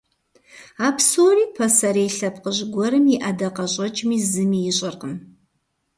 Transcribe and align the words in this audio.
А 0.85 0.87
псори 0.97 1.45
пасэрей 1.55 2.11
лъэпкъыжь 2.17 2.61
гуэрым 2.73 3.05
и 3.15 3.17
ӀэдакъэщӀэкӀми 3.23 4.17
зыми 4.31 4.59
ищӀэркъым. 4.71 5.15